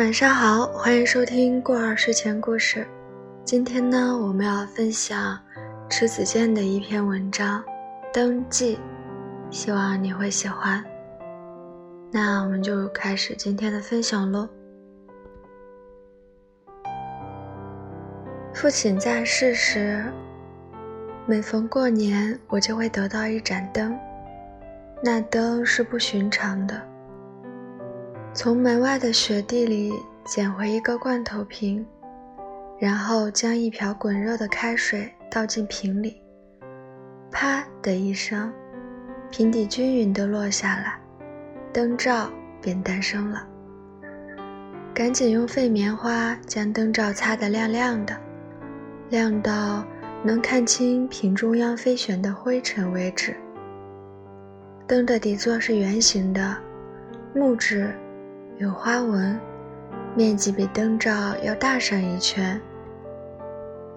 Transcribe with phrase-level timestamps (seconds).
[0.00, 2.86] 晚上好，欢迎收听过儿睡前故事。
[3.44, 5.38] 今天呢，我们要分享
[5.90, 7.62] 迟子建的一篇文章
[8.10, 8.76] 《登记》，
[9.54, 10.82] 希望你会喜欢。
[12.10, 14.48] 那我们就开始今天的分享喽。
[18.54, 20.02] 父亲在世时，
[21.26, 23.94] 每逢过年，我就会得到一盏灯，
[25.04, 26.89] 那灯是不寻常的。
[28.32, 29.92] 从门外的雪地里
[30.24, 31.84] 捡回一个罐头瓶，
[32.78, 36.22] 然后将一瓢滚热的开水倒进瓶里，
[37.32, 38.52] 啪的一声，
[39.30, 40.96] 瓶底均匀地落下来。
[41.72, 42.30] 灯罩
[42.62, 43.46] 便诞生了。
[44.94, 48.16] 赶紧用废棉花将灯罩擦得亮亮的，
[49.08, 49.84] 亮到
[50.22, 53.34] 能看清瓶中央飞旋的灰尘为止。
[54.86, 56.56] 灯的底座是圆形的，
[57.34, 57.92] 木质，
[58.60, 59.40] 有花纹，
[60.14, 62.60] 面积比灯罩要大上一圈。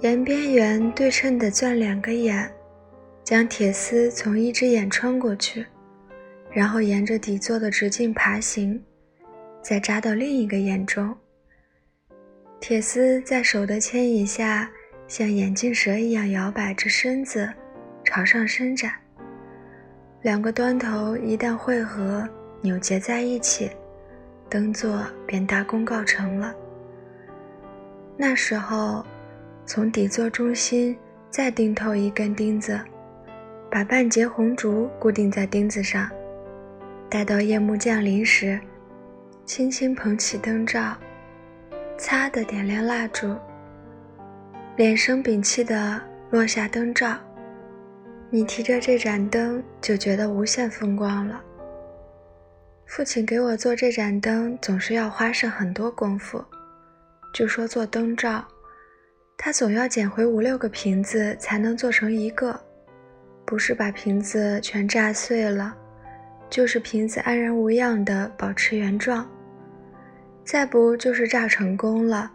[0.00, 2.52] 沿边缘对称地钻两个眼，
[3.24, 5.64] 将铁丝从一只眼穿过去。
[6.52, 8.78] 然后沿着底座的直径爬行，
[9.62, 11.16] 再扎到另一个眼中。
[12.60, 14.70] 铁丝在手的牵引下，
[15.08, 17.50] 像眼镜蛇一样摇摆着身子，
[18.04, 18.92] 朝上伸展。
[20.20, 22.28] 两个端头一旦汇合、
[22.60, 23.70] 扭结在一起，
[24.50, 26.52] 灯座便大功告成了。
[28.16, 29.02] 那时候，
[29.64, 30.94] 从底座中心
[31.30, 32.78] 再钉透一根钉子，
[33.70, 36.10] 把半截红烛固定在钉子上。
[37.08, 38.60] 待到夜幕降临时，
[39.46, 40.96] 轻轻捧起灯罩，
[41.96, 43.34] 擦的点亮蜡烛，
[44.76, 47.16] 脸生屏气的落下灯罩，
[48.28, 51.42] 你提着这盏灯就觉得无限风光了。
[52.90, 56.44] 父亲给我做这盏灯总是要花上很多功夫，
[57.32, 58.44] 就说做灯罩，
[59.38, 62.60] 他总要捡回五六个瓶子才能做成一个，
[63.46, 65.76] 不是把瓶子全炸碎了。
[66.50, 69.24] 就是瓶子安然无恙地保持原状，
[70.44, 72.28] 再不就是炸成功了，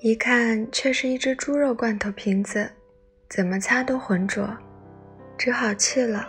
[0.00, 2.70] 一看却是一只猪肉罐头瓶子，
[3.30, 4.54] 怎么擦都浑浊，
[5.38, 6.28] 只好弃了。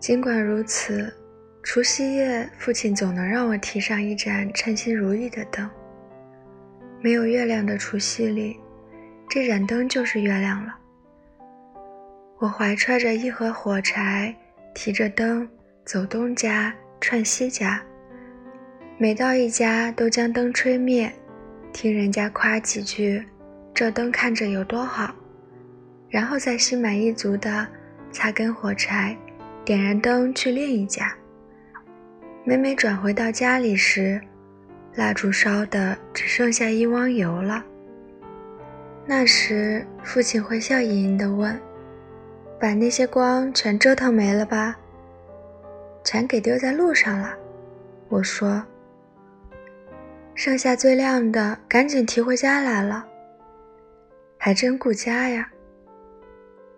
[0.00, 1.12] 尽管如此，
[1.68, 5.68] 除夕夜父亲总能让我提上一盏称心如意的灯。
[7.00, 8.56] 没有月亮的除夕里，
[9.28, 10.72] 这盏灯就是月亮了。
[12.38, 14.32] 我怀揣着一盒火柴，
[14.74, 15.46] 提着灯。
[15.84, 17.82] 走东家串西家，
[18.96, 21.12] 每到一家都将灯吹灭，
[21.72, 23.24] 听人家夸几句，
[23.74, 25.12] 这灯看着有多好，
[26.08, 27.66] 然后再心满意足的
[28.12, 29.16] 擦根火柴，
[29.64, 31.12] 点燃灯去另一家。
[32.48, 34.20] 每每转回到家里时，
[34.94, 37.64] 蜡烛烧的只剩下一汪油了。
[39.04, 41.60] 那时父亲会笑盈盈地问
[42.60, 44.76] ：“把那些光全折腾没了吧？”
[46.04, 47.34] 全给丢在路上了，
[48.08, 48.64] 我说。
[50.36, 53.04] 剩下最亮的，赶紧提回家来了。
[54.38, 55.50] 还真顾家呀。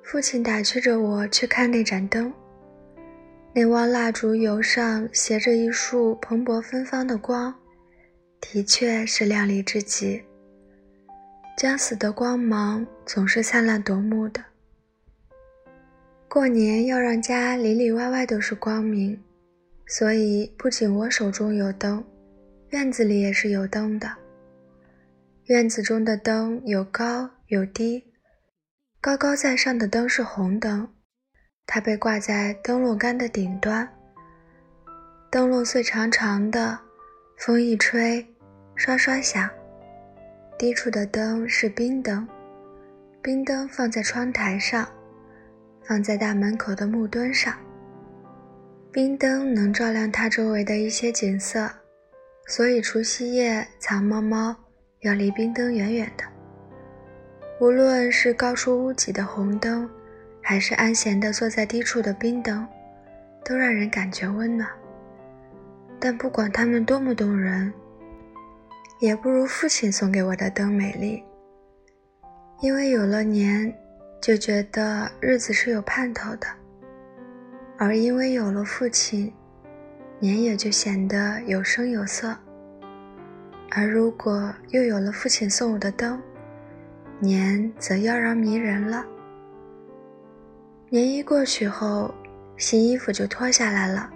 [0.02, 2.32] 父亲打趣着我去看那盏灯，
[3.52, 7.52] 那汪蜡烛油上斜着一束蓬勃芬芳的光，
[8.40, 10.22] 的确是亮丽之极。
[11.56, 14.44] 将死的光芒总是灿烂夺目的。
[16.28, 19.20] 过年要让家里里外外都是光明，
[19.86, 22.04] 所以不仅我手中有灯，
[22.68, 24.08] 院子里也是有灯的。
[25.46, 28.04] 院子中的灯有高有低，
[29.00, 30.86] 高高在上的灯是红灯，
[31.68, 33.88] 它被挂在灯笼杆的顶端。
[35.30, 36.76] 灯笼穗长长的，
[37.36, 38.26] 风一吹，
[38.74, 39.48] 刷刷响。
[40.58, 42.26] 低处的灯是冰灯，
[43.22, 44.88] 冰灯放在窗台上。
[45.84, 47.54] 放在大门口的木墩上，
[48.92, 51.70] 冰灯能照亮它周围的一些景色，
[52.46, 54.54] 所以除夕夜藏猫猫
[55.00, 56.24] 要离冰灯远远的。
[57.58, 59.88] 无论是高出屋脊的红灯，
[60.48, 62.66] 还是安闲地坐在低处的冰灯，
[63.44, 64.66] 都让人感觉温暖。
[66.00, 67.70] 但不管它们多么动人，
[68.98, 71.22] 也不如父亲送给我的灯美丽，
[72.62, 73.70] 因为有了年。
[74.22, 76.46] 就觉得日子是有盼头的，
[77.76, 79.30] 而因为有了父亲，
[80.18, 82.34] 年也就显得有声有色。
[83.70, 86.18] 而如果又有了父亲送我的灯，
[87.20, 89.04] 年则妖娆迷人了。
[90.90, 92.14] 年一过去后，
[92.56, 94.10] 新衣服就脱下来了，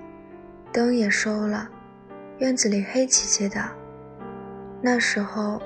[0.73, 1.69] 灯也收了，
[2.39, 3.63] 院子里黑漆漆的，
[4.81, 5.61] 那时候，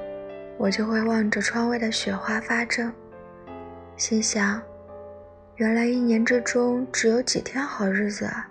[0.58, 2.90] 我就会望着窗外的雪花发怔，
[3.96, 4.60] 心想：
[5.54, 8.50] 原来一年之中只有几天好日子啊！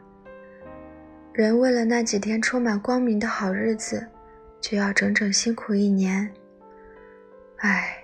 [1.33, 4.07] 人为了那几天充满光明的好日子，
[4.61, 6.31] 就要整整辛苦一年。
[7.57, 7.97] 唉，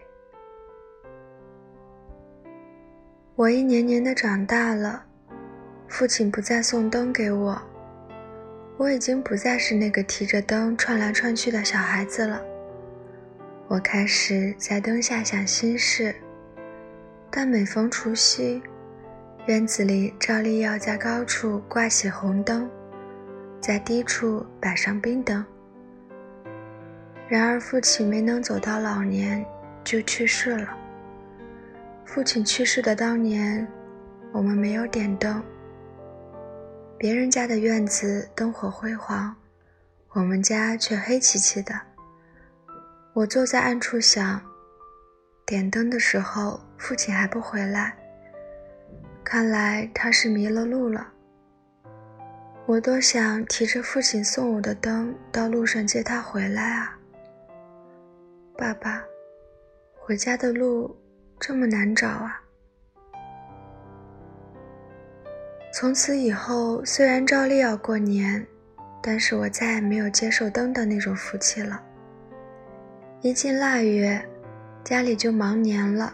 [3.41, 5.03] 我一年年的长大了，
[5.87, 7.59] 父亲不再送灯给我，
[8.77, 12.39] 我已经不再是那个提着灯串来串去的小孩子了。
[13.67, 16.13] 我开始在灯下想心事，
[17.31, 18.61] 但每逢除夕，
[19.47, 22.69] 院子里照例要在高处挂起红灯。
[23.59, 25.43] 在低处摆上冰灯。
[27.27, 29.43] 然而，父亲没能走到老年
[29.83, 30.77] 就去世了。
[32.05, 33.67] 父亲去世的当年，
[34.33, 35.41] 我们没有点灯。
[36.97, 39.35] 别人家的院子灯火辉煌，
[40.11, 41.73] 我们家却黑漆漆的。
[43.13, 44.41] 我坐在暗处想，
[45.45, 47.97] 点灯的时候，父亲还不回来，
[49.23, 51.07] 看来他是迷了路了。
[52.67, 56.99] 我多想提着父亲送我的灯到路上接他回来啊！
[58.55, 59.03] 爸爸，
[59.99, 60.95] 回家的路
[61.41, 62.39] 这么难找啊！
[65.73, 68.45] 从此以后，虽然照例要过年，
[69.01, 71.81] 但是我再也没有接受灯的那种福气了。
[73.21, 74.23] 一进腊月，
[74.83, 76.13] 家里就忙年了，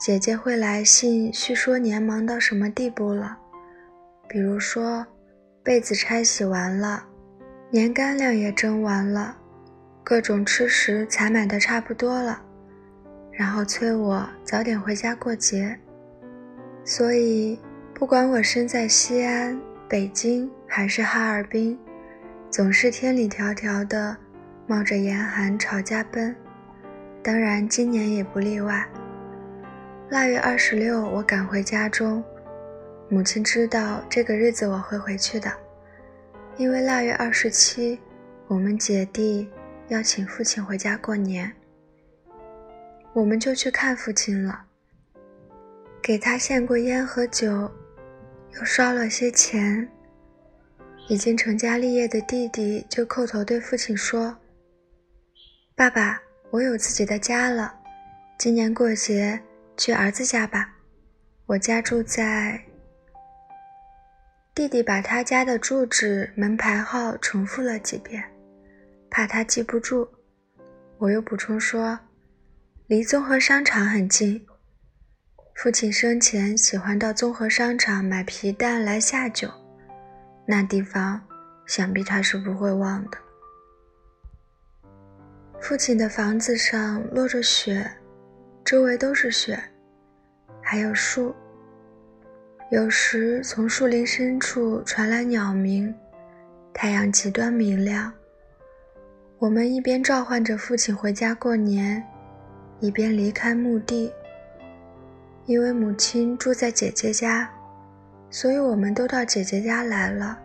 [0.00, 3.36] 姐姐会来信叙说年忙到什么地步了，
[4.26, 5.06] 比如说。
[5.62, 7.04] 被子拆洗完了，
[7.70, 9.36] 年干粮也蒸完了，
[10.04, 12.40] 各种吃食采买的差不多了，
[13.36, 15.78] 然后催我早点回家过节。
[16.84, 17.60] 所以，
[17.94, 21.78] 不管我身在西安、北京还是哈尔滨，
[22.50, 24.16] 总是千里迢迢的
[24.66, 26.34] 冒着严寒朝家奔。
[27.22, 28.88] 当然，今年也不例外。
[30.08, 32.24] 腊月二十六，我赶回家中。
[33.08, 35.52] 母亲知道这个日子我会回去的，
[36.56, 38.00] 因为腊月二十七，
[38.46, 39.48] 我们姐弟
[39.88, 41.52] 要请父亲回家过年，
[43.16, 44.66] 我们就去看父亲了。
[46.02, 47.72] 给他献过烟和酒，
[48.52, 49.88] 又烧了些钱。
[51.08, 54.36] 已经成家立业的弟弟就叩头对父亲说
[55.74, 56.20] ：“爸爸，
[56.50, 57.74] 我有自己的家了，
[58.36, 59.40] 今年过节
[59.78, 60.74] 去儿子家吧，
[61.46, 62.60] 我家住在……”
[64.54, 68.22] 弟弟把他家的住址、门牌号重复了几遍，
[69.08, 70.06] 怕他记不住。
[70.98, 71.98] 我又补充说，
[72.88, 74.46] 离综合商场很近。
[75.56, 79.50] 父亲生前喜欢到综合商场买皮蛋来下酒，
[80.46, 81.20] 那地方
[81.66, 83.18] 想必他是不会忘的。
[85.60, 87.90] 父亲的房子上落着雪，
[88.64, 89.60] 周围都是雪，
[90.62, 91.34] 还有树。
[92.70, 95.92] 有时从树林深处传来鸟鸣，
[96.72, 98.12] 太阳极端明亮。
[99.40, 102.00] 我们一边召唤着父亲回家过年，
[102.80, 104.12] 一边离开墓地。
[105.46, 107.48] 因为母亲住在姐姐家，
[108.30, 110.38] 所以我们都到姐姐家来了。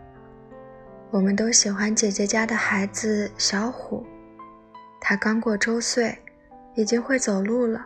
[1.10, 4.04] 我们都喜欢姐姐家的孩子小虎，
[5.00, 6.16] 他刚过周岁，
[6.74, 7.84] 已经会走路了，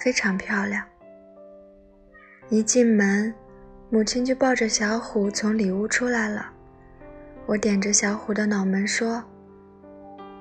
[0.00, 0.84] 非常漂亮。
[2.48, 3.32] 一进门。
[3.90, 6.50] 母亲就抱着小虎从里屋出来了，
[7.46, 9.22] 我点着小虎的脑门说：“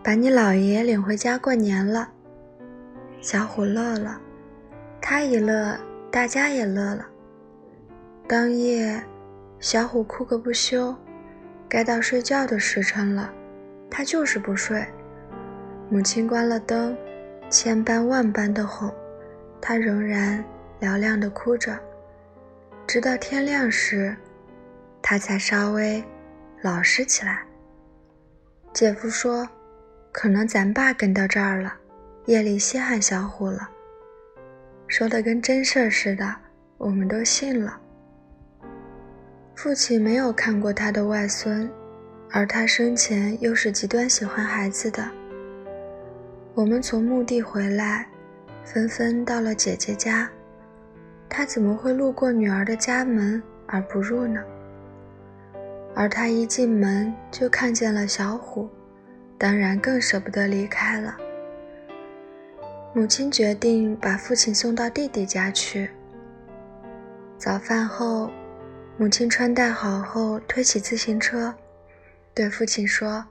[0.03, 2.10] 把你姥爷领回家过年了。”
[3.24, 4.20] 小虎乐了，
[5.00, 5.80] 他一乐，
[6.12, 7.08] 大家也乐了。
[8.27, 9.01] 当夜，
[9.62, 10.94] 小虎哭个不休，
[11.70, 13.34] 该到睡觉的时辰了，
[13.89, 14.86] 他就是不睡。
[15.89, 16.98] 母亲关了灯，
[17.50, 18.94] 千般万般的哄，
[19.62, 20.44] 他仍然
[20.82, 21.80] 嘹亮的哭着。
[22.86, 24.13] 直到天亮时，
[25.01, 26.03] 他才稍微
[26.62, 27.46] 老实起来。
[28.74, 29.48] 姐夫说
[30.12, 31.74] ：“可能咱爸跟到这儿了，
[32.25, 33.70] 夜里稀罕小虎了。”
[34.88, 36.36] 说的跟真事儿似的，
[36.77, 37.80] 我们都信了。
[39.56, 41.70] 父亲没有看过他的外孙，
[42.30, 45.10] 而他生前又是极端喜欢孩子的。
[46.53, 48.08] 我们从墓地回来，
[48.63, 50.30] 纷纷到了姐姐家。
[51.30, 54.44] 他怎么会路过女儿的家门而不入呢？
[55.96, 58.70] 而他一进门就看见了小虎，
[59.38, 61.18] 当然更舍不得离开了。
[62.96, 65.90] 母亲决定把父亲送到弟弟家去。
[67.40, 68.30] 早饭后，
[68.98, 71.52] 母亲穿戴好后，推起自行车，
[72.36, 73.26] 对父亲说：“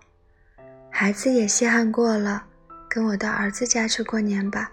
[0.91, 2.45] 孩子也稀罕过了，
[2.91, 4.73] 跟我到儿子家去过年吧。”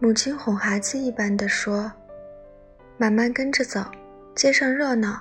[0.00, 1.92] 母亲哄孩子一般的说
[2.96, 3.84] ：“慢慢跟着走，
[4.34, 5.20] 街上热闹，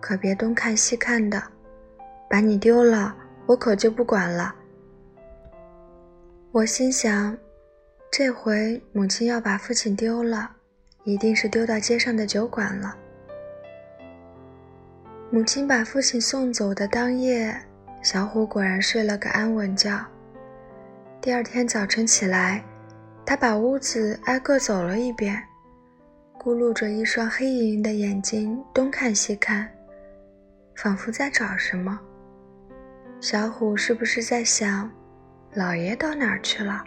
[0.00, 1.40] 可别东看西看的，
[2.28, 3.14] 把你丢了，
[3.46, 4.52] 我可就不管了。”
[6.50, 7.38] 我心想，
[8.14, 10.50] 这回母亲要把父亲丢了，
[11.04, 12.94] 一定是丢到街上的酒馆了。
[15.30, 17.58] 母亲把父亲送走的当夜，
[18.02, 19.98] 小虎果然睡了个安稳觉。
[21.22, 22.62] 第二天早晨起来，
[23.24, 25.42] 他把屋子挨个走了一遍，
[26.38, 29.66] 咕噜着一双黑莹莹的眼睛，东看西看，
[30.76, 31.98] 仿佛在找什么。
[33.22, 34.90] 小虎是不是在想？
[35.54, 36.84] 老爷到哪儿去了？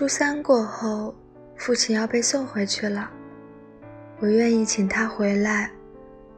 [0.00, 1.14] 初三过后，
[1.56, 3.10] 父亲要被送回去了。
[4.18, 5.70] 我愿意请他回来，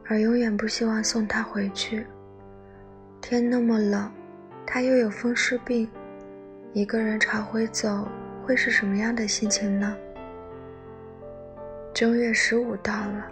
[0.05, 2.05] 而永远不希望送他回去。
[3.21, 4.11] 天那么冷，
[4.67, 5.89] 他又有风湿病，
[6.73, 8.05] 一个人朝回走，
[8.45, 9.95] 会是什么样的心情呢？
[11.93, 13.31] 正月十五到了，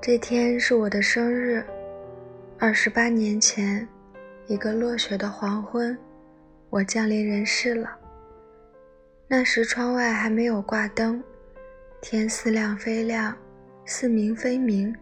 [0.00, 1.60] 这天是我的生日，
[2.56, 3.84] 二十八年前。
[4.46, 5.98] 一个落雪的黄昏，
[6.70, 7.99] 我降临人世了。
[9.32, 11.22] 那时窗外还没有挂灯，
[12.02, 13.32] 天似亮非亮，
[13.84, 14.92] 似明非明。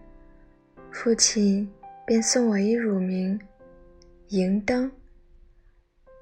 [0.93, 1.67] 父亲
[2.05, 3.41] 便送我一乳名
[4.29, 4.93] “迎灯”。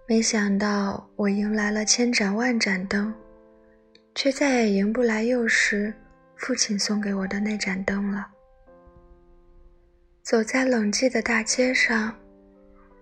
[0.07, 3.13] 没想到我迎来了千盏万盏灯，
[4.15, 5.93] 却再也迎不来幼时
[6.37, 8.29] 父亲送给我的那盏灯了。
[10.23, 12.15] 走在冷寂的大街上。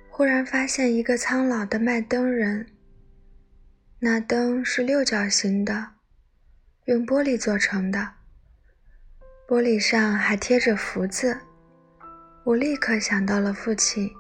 [0.08, 2.66] 忽然发现一个苍老的卖灯人。
[4.06, 5.92] 那灯是六角形的，
[6.84, 8.06] 用玻璃做成的，
[9.48, 11.34] 玻璃上还贴着福字。
[12.44, 14.10] 我立刻想到了父亲。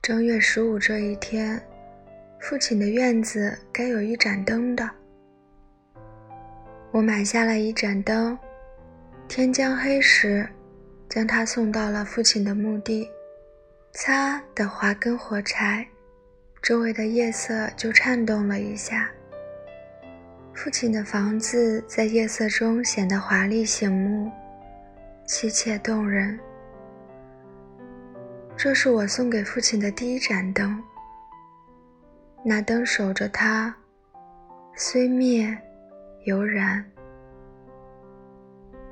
[0.00, 1.60] 正月十五这一天，
[2.40, 4.88] 父亲的院子该有一盏灯的。
[6.92, 8.38] 我买下了一盏灯，
[9.26, 10.48] 天将黑时，
[11.08, 13.10] 将它送到了父亲的墓地。
[13.92, 15.84] 擦的划根火柴，
[16.62, 19.10] 周围的夜色就颤动了一下。
[20.52, 24.30] 父亲的房子在夜色中显得华丽醒目，
[25.26, 26.38] 凄切动人。
[28.56, 30.82] 这是我送给父亲的第一盏灯。
[32.44, 33.74] 那灯守着他，
[34.74, 35.56] 虽灭
[36.24, 36.84] 犹燃。